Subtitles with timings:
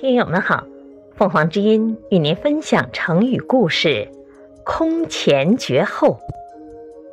[0.00, 0.64] 听友们好，
[1.14, 4.08] 凤凰之音与您分享成语故事
[4.64, 6.18] “空前绝后”。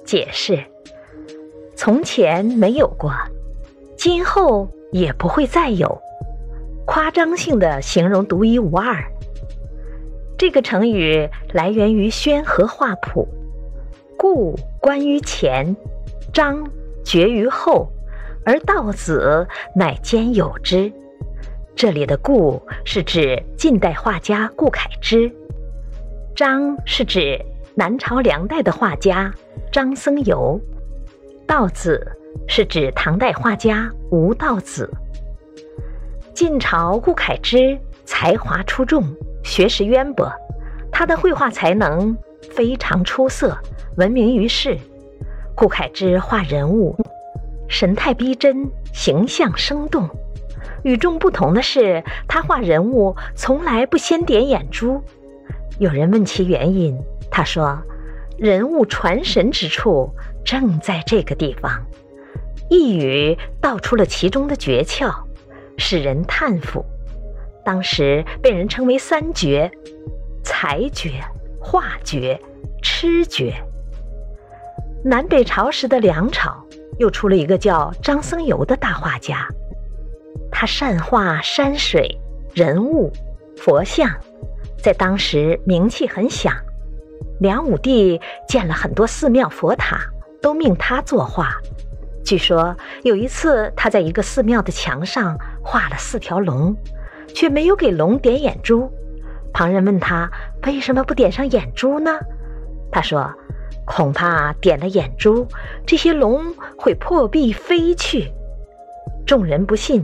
[0.07, 0.63] 解释：
[1.75, 3.11] 从前没有过，
[3.97, 6.01] 今后也不会再有，
[6.85, 9.03] 夸张性的形容独一无二。
[10.37, 13.27] 这个成语来源于《宣和画谱》，
[14.17, 15.75] 故关于前，
[16.31, 16.65] 张
[17.03, 17.91] 绝于后，
[18.45, 19.45] 而道子
[19.75, 20.89] 乃兼有之。
[21.77, 25.31] 这里的“顾”是指近代画家顾恺之
[26.35, 27.39] ，“张”是指
[27.75, 29.31] 南朝梁代的画家
[29.71, 30.59] 张僧繇
[31.45, 32.17] ，“道子”
[32.49, 34.91] 是指唐代画家吴道子。
[36.33, 39.03] 晋朝顾恺之才华出众，
[39.43, 40.27] 学识渊博，
[40.91, 42.17] 他的绘画才能
[42.55, 43.55] 非常出色，
[43.97, 44.75] 闻名于世。
[45.55, 46.95] 顾恺之画人物，
[47.69, 50.09] 神态逼真，形象生动。
[50.83, 55.03] 与众不同的是，他画人物从来不先点眼珠。
[55.79, 56.97] 有人问其原因，
[57.29, 57.77] 他说
[58.37, 60.09] ：“人物传神之处
[60.45, 61.71] 正在这个地方。”
[62.69, 65.13] 一语道出了其中的诀窍，
[65.77, 66.83] 使人叹服。
[67.63, 69.69] 当时被人称为三绝：
[70.43, 71.11] 才绝、
[71.59, 72.39] 画绝、
[72.81, 73.53] 痴绝。
[75.03, 76.65] 南北朝时的梁朝，
[76.97, 79.47] 又出了一个叫张僧繇的大画家。
[80.59, 82.17] 他善画山水、
[82.51, 83.13] 人物、
[83.57, 84.09] 佛像，
[84.81, 86.51] 在当时名气很响。
[87.39, 89.99] 梁武帝建了很多寺庙佛塔，
[90.41, 91.55] 都命他作画。
[92.25, 96.75] 据说有一次，他在一个寺庙的墙上画了四条龙，
[97.35, 98.91] 却没有给龙点眼珠。
[99.53, 100.27] 旁人问他
[100.65, 102.17] 为什么不点上眼珠呢？
[102.91, 103.31] 他说
[103.85, 105.47] ：“恐怕点了眼珠，
[105.85, 108.31] 这些龙会破壁飞去。”
[109.23, 110.03] 众人不信。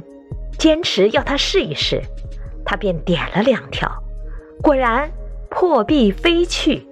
[0.58, 2.02] 坚持要他试一试，
[2.66, 3.92] 他便点了两条，
[4.62, 5.12] 果然
[5.50, 6.88] 破壁飞去。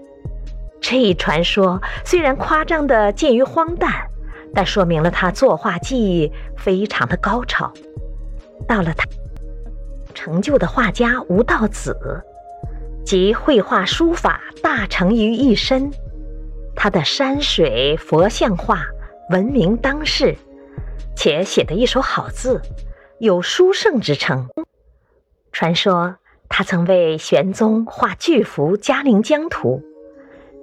[0.82, 4.08] 这一传说虽然夸张的近于荒诞，
[4.54, 7.72] 但说明了他作画技艺非常的高超。
[8.68, 9.06] 到了他
[10.14, 11.96] 成就的画家吴道子，
[13.06, 15.92] 集绘画书法大成于一身，
[16.76, 18.86] 他的山水佛像画
[19.30, 20.36] 闻名当世，
[21.16, 22.62] 且写得一手好字。
[23.22, 24.50] 有书圣之称。
[25.52, 26.16] 传说
[26.50, 29.84] 他曾为玄宗画巨幅《嘉陵江图》，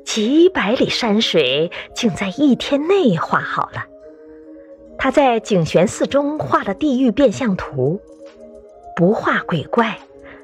[0.05, 3.85] 几百里山水竟在一天内画好了。
[4.99, 8.01] 他在景玄寺中画了地狱变相图，
[8.97, 9.97] 不画鬼怪，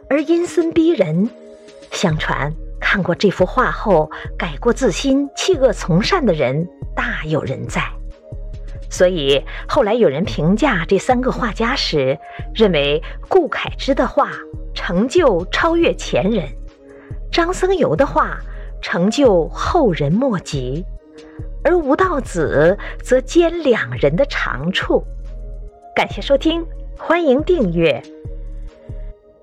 [0.08, 1.28] 而阴森逼人。
[1.90, 4.08] 相传看过这幅画后
[4.38, 7.82] 改过自新、弃恶从善的人大有人在。
[8.94, 12.16] 所以后来有人评价这三个画家时，
[12.54, 14.30] 认为顾恺之的画
[14.72, 16.48] 成就超越前人，
[17.28, 18.38] 张僧繇的画
[18.80, 20.84] 成就后人莫及，
[21.64, 25.02] 而吴道子则兼两人的长处。
[25.92, 26.64] 感谢收听，
[26.96, 28.00] 欢迎订阅。